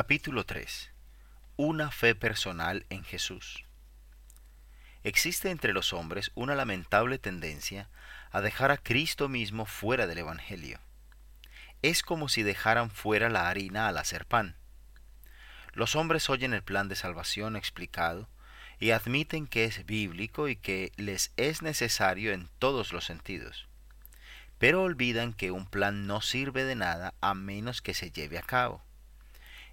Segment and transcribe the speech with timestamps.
[0.00, 0.92] Capítulo 3.
[1.56, 3.64] Una fe personal en Jesús.
[5.02, 7.88] Existe entre los hombres una lamentable tendencia
[8.30, 10.78] a dejar a Cristo mismo fuera del Evangelio.
[11.82, 14.54] Es como si dejaran fuera la harina al hacer pan.
[15.72, 18.28] Los hombres oyen el plan de salvación explicado
[18.78, 23.66] y admiten que es bíblico y que les es necesario en todos los sentidos.
[24.58, 28.42] Pero olvidan que un plan no sirve de nada a menos que se lleve a
[28.42, 28.84] cabo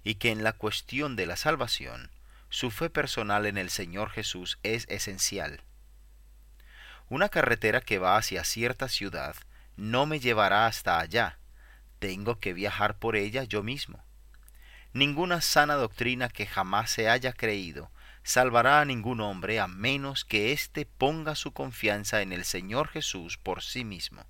[0.06, 2.12] y que en la cuestión de la salvación,
[2.48, 5.62] su fe personal en el Señor Jesús es esencial.
[7.08, 9.34] Una carretera que va hacia cierta ciudad
[9.76, 11.38] no me llevará hasta allá,
[11.98, 14.00] tengo que viajar por ella yo mismo.
[14.92, 17.90] Ninguna sana doctrina que jamás se haya creído
[18.22, 23.38] salvará a ningún hombre a menos que éste ponga su confianza en el Señor Jesús
[23.38, 24.24] por sí mismo.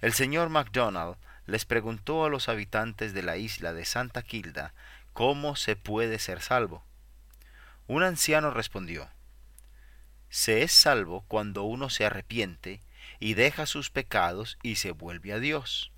[0.00, 4.74] El señor MacDonald les preguntó a los habitantes de la isla de Santa Kilda
[5.12, 6.84] cómo se puede ser salvo.
[7.86, 9.10] Un anciano respondió,
[10.28, 12.80] Se es salvo cuando uno se arrepiente
[13.18, 15.92] y deja sus pecados y se vuelve a Dios.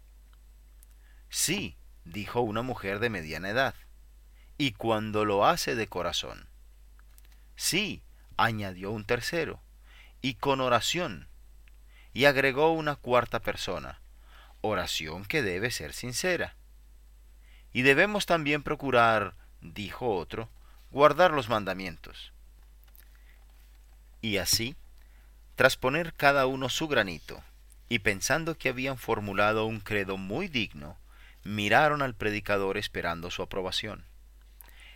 [1.28, 3.74] Sí, dijo una mujer de mediana edad,
[4.58, 6.48] y cuando lo hace de corazón.
[7.56, 8.02] Sí,
[8.36, 9.62] añadió un tercero,
[10.20, 11.28] y con oración.
[12.12, 14.00] Y agregó una cuarta persona,
[14.64, 16.54] oración que debe ser sincera.
[17.72, 20.48] Y debemos también procurar, dijo otro,
[20.90, 22.32] guardar los mandamientos.
[24.22, 24.74] Y así,
[25.54, 27.42] tras poner cada uno su granito,
[27.88, 30.96] y pensando que habían formulado un credo muy digno,
[31.42, 34.04] miraron al predicador esperando su aprobación.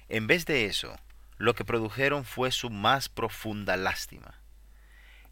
[0.08, 0.98] En vez de eso,
[1.36, 4.40] lo que produjeron fue su más profunda lástima.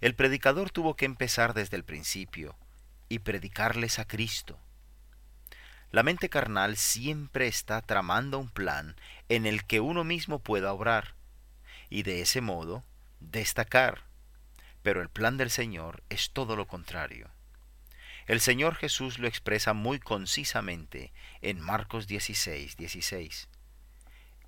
[0.02, 2.54] El predicador tuvo que empezar desde el principio,
[3.08, 4.58] y predicarles a Cristo.
[5.92, 8.96] La mente carnal siempre está tramando un plan
[9.28, 11.14] en el que uno mismo pueda obrar
[11.88, 12.84] y de ese modo
[13.20, 14.02] destacar.
[14.82, 17.30] Pero el plan del Señor es todo lo contrario.
[18.26, 21.12] El Señor Jesús lo expresa muy concisamente
[21.42, 23.48] en Marcos 16, 16.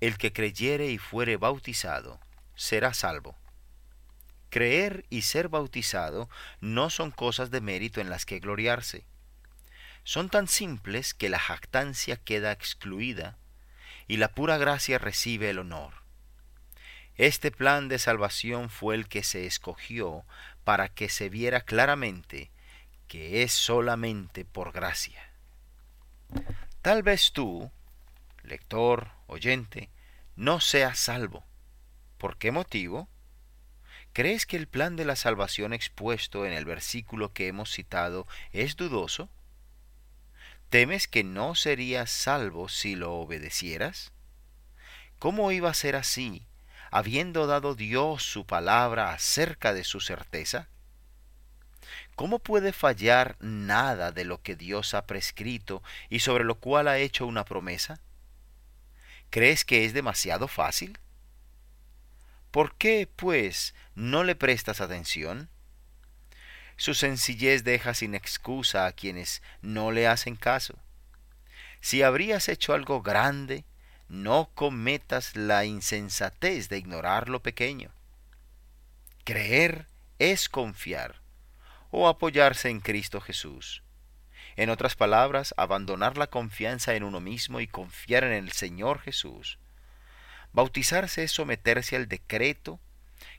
[0.01, 2.19] El que creyere y fuere bautizado
[2.55, 3.38] será salvo
[4.49, 6.29] Creer y ser bautizado
[6.59, 9.05] no son cosas de mérito en las que gloriarse.
[10.03, 13.37] Son tan simples que la jactancia queda excluida
[14.07, 15.93] y la pura gracia recibe el honor.
[17.15, 20.23] Este plan de salvación fue el que se escogió
[20.63, 22.49] para que se viera claramente
[23.07, 25.21] que es solamente por gracia.
[26.81, 27.71] Tal vez tú,
[28.43, 29.89] lector, oyente,
[30.35, 31.43] no seas salvo.
[32.17, 33.09] ¿Por qué motivo?
[34.13, 38.75] ¿Crees que el plan de la salvación expuesto en el versículo que hemos citado es
[38.75, 39.29] dudoso?
[40.69, 44.11] ¿Temes que no serías salvo si lo obedecieras?
[45.19, 46.45] ¿Cómo iba a ser así,
[46.91, 50.67] habiendo dado Dios su palabra acerca de su certeza?
[52.15, 56.97] ¿Cómo puede fallar nada de lo que Dios ha prescrito y sobre lo cual ha
[56.97, 58.01] hecho una promesa?
[59.29, 60.97] ¿Crees que es demasiado fácil?
[62.51, 65.49] ¿Por qué, pues, no le prestas atención?
[66.77, 70.79] Su sencillez deja sin excusa a quienes no le hacen caso.
[71.81, 73.65] Si habrías hecho algo grande,
[74.07, 77.91] no cometas la insensatez de ignorar lo pequeño.
[79.25, 79.85] Creer
[80.17, 81.21] es confiar
[81.91, 83.83] o apoyarse en Cristo Jesús.
[84.55, 89.59] En otras palabras, abandonar la confianza en uno mismo y confiar en el Señor Jesús
[90.51, 92.79] Bautizarse es someterse al decreto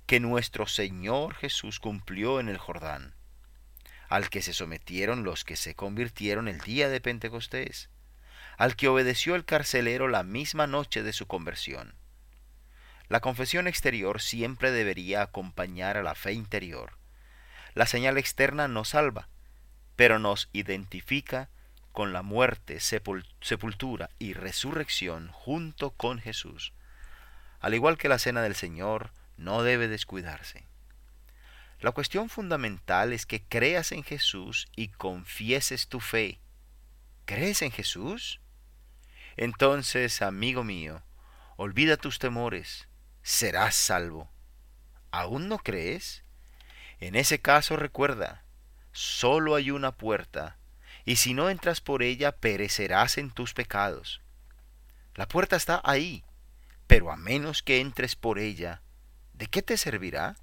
[0.06, 3.14] que nuestro Señor Jesús cumplió en el Jordán,
[4.08, 7.90] al que se sometieron los que se convirtieron el día de Pentecostés,
[8.58, 11.94] al que obedeció el carcelero la misma noche de su conversión.
[13.08, 16.96] La confesión exterior siempre debería acompañar a la fe interior.
[17.74, 19.28] La señal externa nos salva,
[19.96, 21.48] pero nos identifica
[21.92, 26.72] con la muerte, sepultura y resurrección junto con Jesús.
[27.60, 30.66] Al igual que la cena del Señor, no debe descuidarse.
[31.80, 36.38] La cuestión fundamental es que creas en Jesús y confieses tu fe.
[37.24, 38.40] ¿Crees en Jesús?
[39.36, 41.02] Entonces, amigo mío,
[41.56, 42.88] olvida tus temores,
[43.22, 44.30] serás salvo.
[45.10, 46.22] ¿Aún no crees?
[46.98, 48.42] En ese caso recuerda,
[48.92, 50.58] solo hay una puerta,
[51.06, 54.20] y si no entras por ella perecerás en tus pecados.
[55.14, 56.24] La puerta está ahí,
[56.90, 58.82] pero a menos que entres por ella,
[59.32, 60.34] ¿de qué te servirá?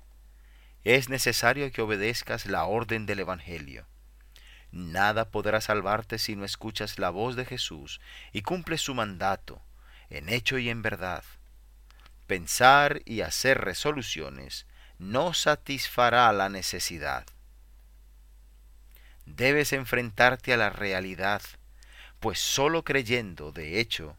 [0.86, 3.86] Es necesario que obedezcas la orden del Evangelio.
[4.72, 8.00] Nada podrá salvarte si no escuchas la voz de Jesús
[8.32, 9.62] y cumples su mandato,
[10.10, 11.26] en hecho y en verdad.
[12.28, 14.68] Pensar y hacer resoluciones
[15.00, 17.26] no satisfará la necesidad.
[19.26, 21.42] Debes enfrentarte a la realidad,
[22.22, 24.16] pues sólo creyendo, de hecho,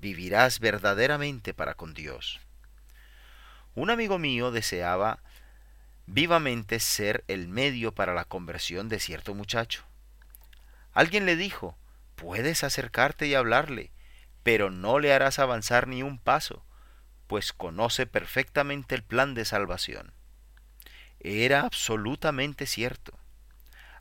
[0.00, 2.40] vivirás verdaderamente para con Dios.
[3.74, 5.20] Un amigo mío deseaba
[6.06, 9.84] vivamente ser el medio para la conversión de cierto muchacho.
[10.92, 11.76] Alguien le dijo,
[12.16, 13.92] puedes acercarte y hablarle,
[14.42, 16.64] pero no le harás avanzar ni un paso,
[17.26, 20.12] pues conoce perfectamente el plan de salvación.
[21.20, 23.12] Era absolutamente cierto.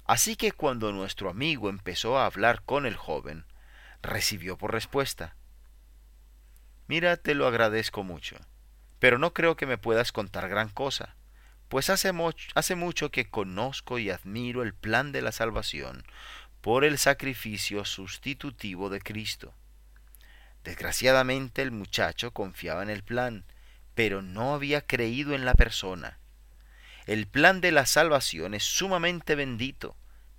[0.05, 3.45] Así que cuando nuestro amigo empezó a hablar con el joven,
[4.01, 5.35] recibió por respuesta,
[6.87, 8.37] Mira, te lo agradezco mucho,
[8.99, 11.15] pero no creo que me puedas contar gran cosa
[11.69, 12.11] pues hace,
[12.55, 16.03] hace mucho que conozco y admiro el plan de la salvación
[16.61, 19.53] por el sacrificio sustitutivo de Cristo.
[20.63, 23.45] Desgraciadamente el muchacho confiaba en el plan,
[23.95, 26.19] pero no había creído en la persona.
[27.05, 29.95] El plan de la salvación es sumamente bendito,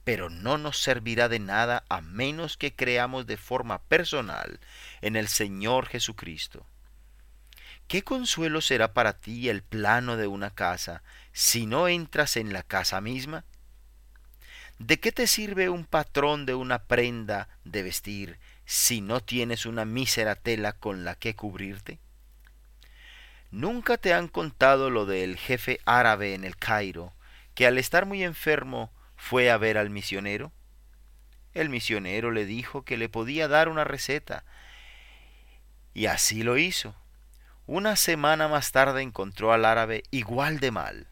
[0.08, 4.58] pero no nos servirá de nada a menos que creamos de forma personal
[5.02, 6.64] en el Señor Jesucristo.
[7.88, 11.02] ¿Qué consuelo será para ti el plano de una casa
[11.34, 13.44] si no entras en la casa misma?
[14.78, 19.84] ¿De qué te sirve un patrón de una prenda de vestir si no tienes una
[19.84, 21.98] mísera tela con la que cubrirte?
[23.50, 27.12] ¿Nunca te han contado lo del jefe árabe en el Cairo,
[27.54, 30.52] que al estar muy enfermo fue a ver al misionero?
[31.52, 34.44] El misionero le dijo que le podía dar una receta,
[35.92, 36.94] y así lo hizo.
[37.66, 41.08] Una semana más tarde encontró al árabe igual de mal.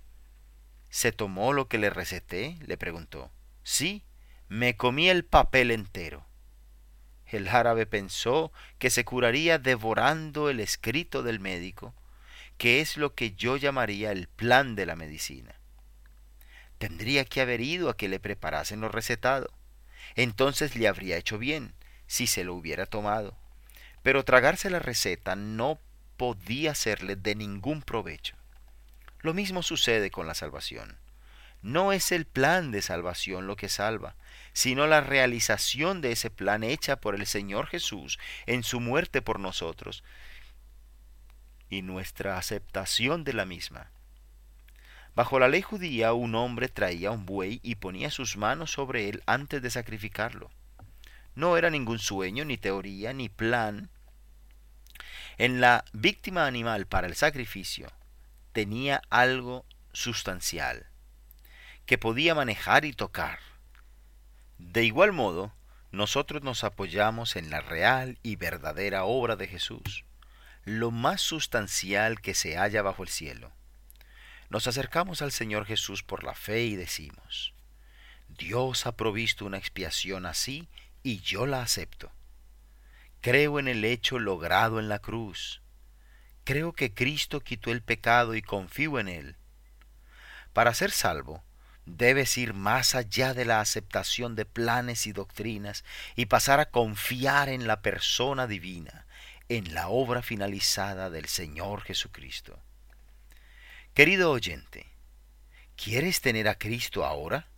[0.88, 2.56] ¿Se tomó lo que le receté?
[2.64, 3.32] le preguntó.
[3.64, 4.04] Sí,
[4.48, 6.24] me comí el papel entero.
[7.26, 11.92] El árabe pensó que se curaría devorando el escrito del médico,
[12.56, 15.60] que es lo que yo llamaría el plan de la medicina.
[16.78, 19.50] Tendría que haber ido a que le preparasen lo recetado.
[20.14, 21.74] Entonces le habría hecho bien,
[22.06, 23.36] si se lo hubiera tomado.
[24.02, 25.80] Pero tragarse la receta no
[26.16, 28.36] podía serle de ningún provecho.
[29.20, 30.98] Lo mismo sucede con la salvación.
[31.62, 34.14] No es el plan de salvación lo que salva,
[34.52, 39.40] sino la realización de ese plan hecha por el Señor Jesús en su muerte por
[39.40, 40.04] nosotros
[41.68, 43.90] y nuestra aceptación de la misma.
[45.16, 49.24] Bajo la ley judía un hombre traía un buey y ponía sus manos sobre él
[49.26, 50.52] antes de sacrificarlo.
[51.34, 53.90] No era ningún sueño, ni teoría, ni plan,
[55.38, 57.92] en la víctima animal para el sacrificio
[58.52, 60.86] tenía algo sustancial
[61.84, 63.38] que podía manejar y tocar.
[64.56, 65.52] De igual modo,
[65.92, 70.06] nosotros nos apoyamos en la real y verdadera obra de Jesús,
[70.64, 73.52] lo más sustancial que se halla bajo el cielo.
[74.48, 77.54] Nos acercamos al Señor Jesús por la fe y decimos,
[78.28, 80.68] Dios ha provisto una expiación así
[81.02, 82.12] y yo la acepto.
[83.20, 85.62] Creo en el hecho logrado en la cruz.
[86.44, 89.36] Creo que Cristo quitó el pecado y confío en Él.
[90.52, 91.42] Para ser salvo,
[91.86, 95.84] debes ir más allá de la aceptación de planes y doctrinas
[96.14, 99.06] y pasar a confiar en la persona divina,
[99.48, 102.60] en la obra finalizada del Señor Jesucristo.
[103.96, 104.84] Querido oyente,
[105.74, 107.48] ¿quieres tener a Cristo ahora?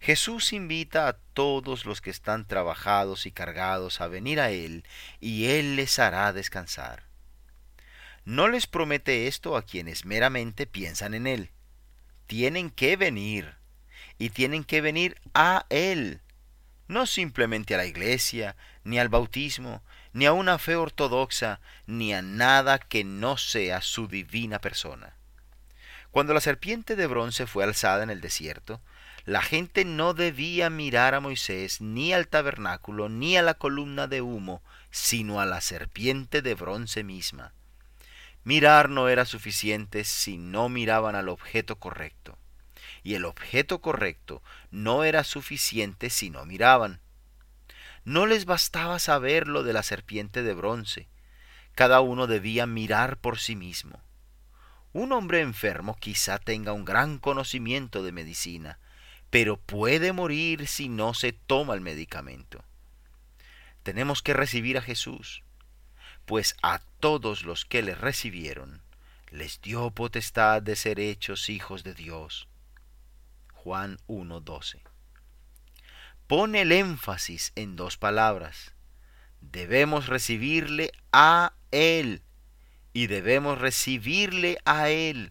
[0.00, 4.84] Jesús invita a todos los que están trabajados y cargados a venir a Él,
[5.20, 7.02] y Él les hará descansar.
[8.24, 11.50] No les promete esto a quienes meramente piensan en Él.
[12.26, 13.56] Tienen que venir,
[14.16, 16.22] y tienen que venir a Él,
[16.88, 19.82] no simplemente a la iglesia, ni al bautismo,
[20.14, 25.16] ni a una fe ortodoxa, ni a nada que no sea su divina persona.
[26.16, 28.80] Cuando la serpiente de bronce fue alzada en el desierto,
[29.26, 34.22] la gente no debía mirar a Moisés ni al tabernáculo ni a la columna de
[34.22, 37.52] humo, sino a la serpiente de bronce misma.
[38.44, 42.38] Mirar no era suficiente si no miraban al objeto correcto,
[43.02, 46.98] y el objeto correcto no era suficiente si no miraban.
[48.06, 51.08] No les bastaba saber lo de la serpiente de bronce,
[51.74, 54.05] cada uno debía mirar por sí mismo.
[54.96, 58.78] Un hombre enfermo quizá tenga un gran conocimiento de medicina,
[59.28, 62.64] pero puede morir si no se toma el medicamento.
[63.82, 65.42] Tenemos que recibir a Jesús,
[66.24, 68.80] pues a todos los que le recibieron
[69.30, 72.48] les dio potestad de ser hechos hijos de Dios.
[73.52, 74.80] Juan 1.12.
[76.26, 78.72] Pone el énfasis en dos palabras.
[79.42, 82.22] Debemos recibirle a Él
[82.96, 85.30] y debemos recibirle a Él.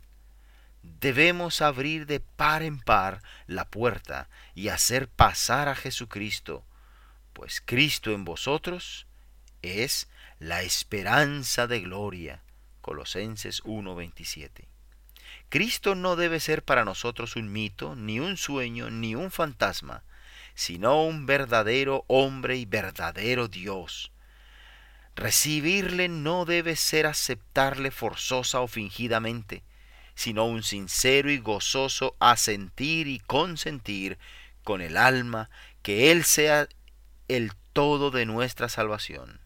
[0.84, 6.64] Debemos abrir de par en par la puerta y hacer pasar a Jesucristo,
[7.34, 9.08] pues Cristo en vosotros
[9.64, 10.08] es
[10.38, 12.44] la esperanza de gloria.
[12.82, 14.68] Colosenses 1:27.
[15.50, 20.04] Cristo no debe ser para nosotros un mito, ni un sueño, ni un fantasma,
[20.54, 24.12] sino un verdadero hombre y verdadero Dios.
[25.16, 29.64] Recibirle no debe ser aceptarle forzosa o fingidamente,
[30.14, 34.18] sino un sincero y gozoso asentir y consentir
[34.64, 35.50] con el alma
[35.84, 36.68] que Él sea
[37.30, 39.40] el todo de nuestra salvación.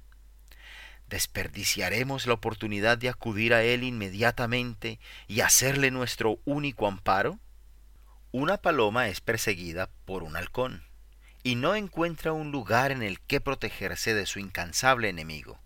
[1.08, 7.40] ¿Desperdiciaremos la oportunidad de acudir a Él inmediatamente y hacerle nuestro único amparo?
[8.32, 10.89] Una paloma es perseguida por un halcón
[11.44, 15.60] y no encuentra un lugar en el que protegerse de su incansable enemigo,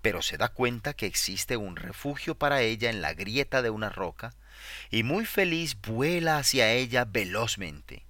[0.00, 3.88] pero se da cuenta que existe un refugio para ella en la grieta de una
[3.88, 4.34] roca
[4.90, 8.04] y muy feliz vuela hacia ella velozmente.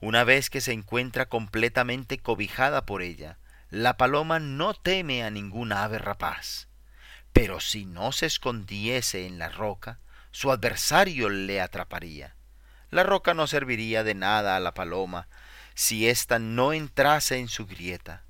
[0.00, 3.38] Una vez que se encuentra completamente cobijada por ella,
[3.70, 6.68] la paloma no teme a ningún ave rapaz,
[7.32, 9.98] pero si no se escondiese en la roca,
[10.30, 12.34] su adversario le atraparía.
[12.90, 15.28] La roca no serviría de nada a la paloma
[15.78, 18.24] si ésta no entrase en su grieta.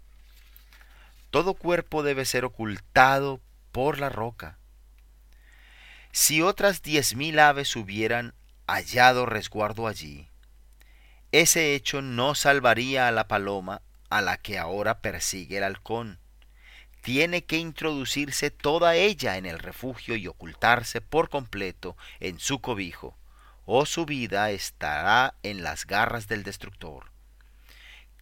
[1.31, 3.41] Todo cuerpo debe ser ocultado
[3.73, 4.59] por la roca.
[6.13, 8.35] Si otras diez mil aves hubieran
[8.67, 10.29] hallado resguardo allí,
[11.33, 16.19] ese hecho no salvaría a la paloma a la que ahora persigue el halcón.
[17.01, 23.17] Tiene que introducirse toda ella en el refugio y ocultarse por completo en su cobijo,
[23.65, 27.11] o su vida estará en las garras del destructor.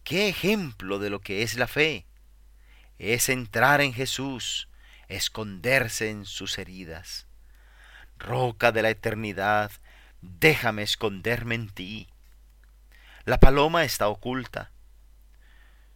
[0.07, 2.05] ¿Qué ejemplo de lo que es la fe?
[2.97, 4.69] Es entrar en Jesús,
[5.09, 7.27] esconderse en sus heridas.
[8.17, 9.69] Roca de la eternidad,
[10.21, 12.07] déjame esconderme en ti.
[13.25, 14.71] La paloma está oculta,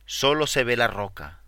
[0.06, 1.40] solo se ve la roca.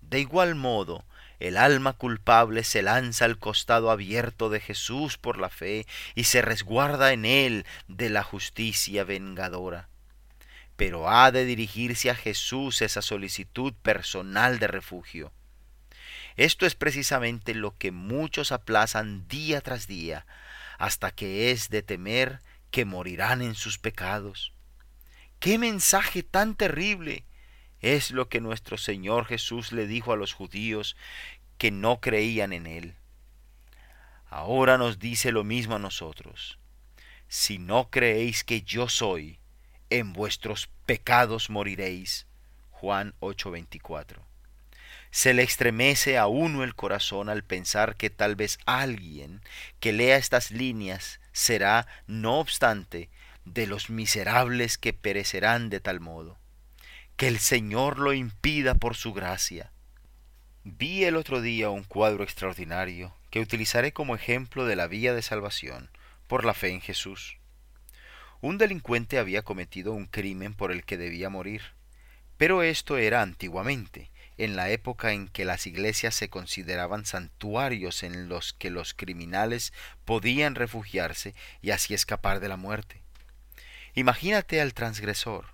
[0.00, 1.04] De igual modo,
[1.38, 6.42] el alma culpable se lanza al costado abierto de Jesús por la fe y se
[6.42, 9.91] resguarda en él de la justicia vengadora.
[10.82, 15.32] Pero ha de dirigirse a Jesús esa solicitud personal de refugio.
[16.34, 20.26] Esto es precisamente lo que muchos aplazan día tras día,
[20.78, 22.40] hasta que es de temer
[22.72, 24.54] que morirán en sus pecados.
[25.38, 27.26] ¡Qué mensaje tan terrible!
[27.80, 30.96] Es lo que nuestro Señor Jesús le dijo a los judíos
[31.58, 32.96] que no creían en Él.
[34.28, 36.58] Ahora nos dice lo mismo a nosotros.
[37.28, 39.38] Si no creéis que yo soy,
[39.98, 42.26] en vuestros pecados moriréis.
[42.70, 44.22] Juan 8:24.
[45.10, 49.42] Se le estremece a uno el corazón al pensar que tal vez alguien
[49.78, 53.10] que lea estas líneas será, no obstante,
[53.44, 56.38] de los miserables que perecerán de tal modo
[57.16, 59.70] que el Señor lo impida por su gracia.
[60.64, 65.22] Vi el otro día un cuadro extraordinario que utilizaré como ejemplo de la vía de
[65.22, 65.90] salvación
[66.26, 67.38] por la fe en Jesús.
[68.42, 71.62] Un delincuente había cometido un crimen por el que debía morir,
[72.36, 78.28] pero esto era antiguamente, en la época en que las iglesias se consideraban santuarios en
[78.28, 79.72] los que los criminales
[80.04, 83.00] podían refugiarse y así escapar de la muerte.
[83.94, 85.46] Imagínate al transgresor,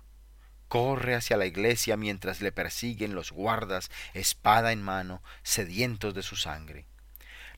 [0.67, 6.35] corre hacia la iglesia mientras le persiguen los guardas, espada en mano, sedientos de su
[6.35, 6.85] sangre.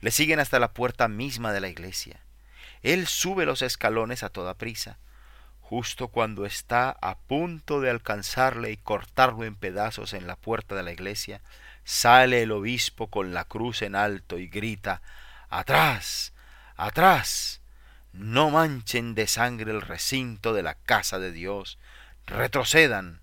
[0.01, 2.19] Le siguen hasta la puerta misma de la iglesia.
[2.83, 4.97] Él sube los escalones a toda prisa.
[5.71, 10.83] Justo cuando está a punto de alcanzarle y cortarlo en pedazos en la puerta de
[10.83, 11.39] la iglesia,
[11.85, 15.01] sale el obispo con la cruz en alto y grita
[15.47, 16.33] Atrás.
[16.75, 17.61] Atrás.
[18.11, 21.79] No manchen de sangre el recinto de la casa de Dios,
[22.25, 23.21] retrocedan.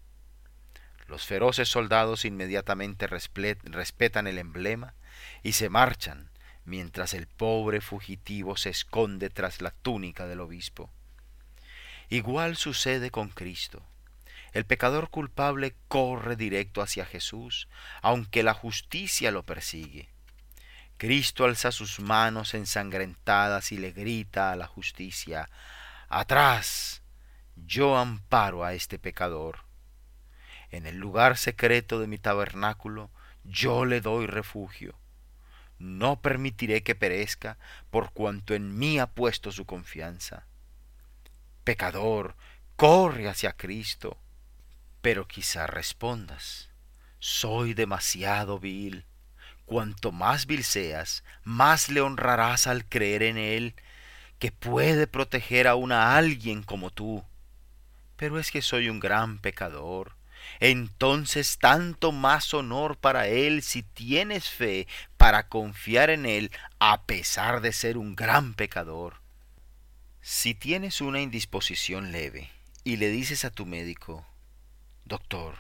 [1.07, 4.95] Los feroces soldados inmediatamente respetan el emblema
[5.43, 6.31] y se marchan,
[6.65, 10.91] mientras el pobre fugitivo se esconde tras la túnica del obispo.
[12.11, 13.83] Igual sucede con Cristo.
[14.53, 17.69] El pecador culpable corre directo hacia Jesús,
[18.01, 20.09] aunque la justicia lo persigue.
[20.97, 25.49] Cristo alza sus manos ensangrentadas y le grita a la justicia,
[26.09, 27.03] Atrás,
[27.55, 29.61] yo amparo a este pecador.
[30.71, 33.11] En el lugar secreto de mi tabernáculo
[33.45, 34.99] yo le doy refugio.
[35.79, 37.59] No permitiré que perezca
[37.91, 40.48] por cuanto en mí ha puesto su confianza.
[41.69, 42.35] Pecador,
[42.77, 44.17] corre hacia Cristo.
[45.03, 46.71] Pero quizá respondas,
[47.19, 49.05] soy demasiado vil.
[49.67, 53.75] cuanto más vil seas, más le honrarás al creer en Él,
[54.39, 57.23] que puede proteger aún a alguien como tú.
[58.17, 60.17] Pero es que soy un gran pecador.
[60.61, 67.61] Entonces tanto más honor para Él si tienes fe para confiar en Él a pesar
[67.61, 69.28] de ser un gran pecador.
[70.31, 72.51] Si tienes una indisposición leve
[72.85, 74.27] y le dices a tu médico,
[75.07, 75.55] Doctor,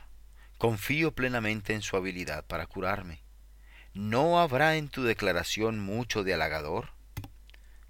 [0.58, 3.22] confío plenamente en su habilidad para curarme,
[3.94, 6.90] ¿no habrá en tu declaración mucho de halagador?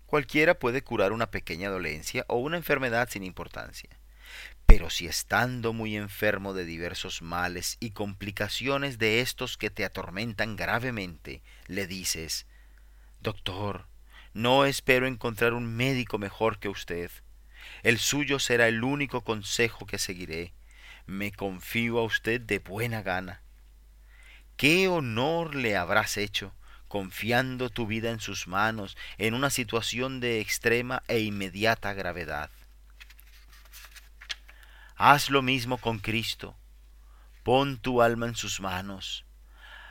[0.07, 3.91] Cualquiera puede curar una pequeña dolencia o una enfermedad sin importancia.
[4.65, 10.55] Pero si estando muy enfermo de diversos males y complicaciones de estos que te atormentan
[10.55, 12.47] gravemente, le dices,
[13.21, 13.89] Doctor,
[14.35, 17.11] no espero encontrar un médico mejor que usted.
[17.83, 20.53] El suyo será el único consejo que seguiré.
[21.07, 23.43] Me confío a usted de buena gana.
[24.57, 26.55] ¿Qué honor le habrás hecho
[26.89, 32.51] confiando tu vida en sus manos en una situación de extrema e inmediata gravedad?
[34.97, 36.57] Haz lo mismo con Cristo.
[37.45, 39.25] Pon tu alma en sus manos.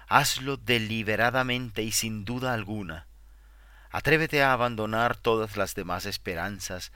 [0.10, 3.07] Hazlo deliberadamente y sin duda alguna.
[3.90, 6.92] Atrévete a abandonar todas las demás esperanzas.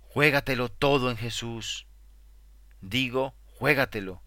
[0.00, 1.86] Juégatelo todo en Jesús.
[2.80, 4.22] Digo, juégatelo,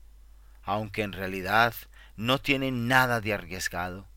[0.63, 1.73] aunque en realidad
[2.15, 4.07] no tiene nada de arriesgado,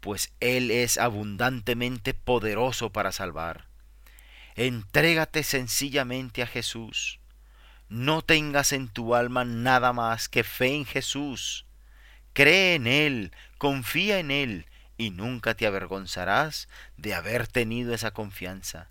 [0.00, 3.66] pues Él es abundantemente poderoso para salvar.
[4.54, 7.20] Entrégate sencillamente a Jesús.
[7.88, 11.66] No tengas en tu alma nada más que fe en Jesús.
[12.32, 18.88] Cree en Él, confía en Él, y nunca te avergonzarás de haber tenido esa confianza.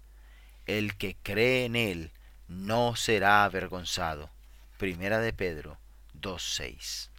[0.65, 2.11] El que cree en Él
[2.47, 4.29] no será avergonzado.
[4.77, 5.77] Primera de Pedro
[6.19, 7.14] 2.6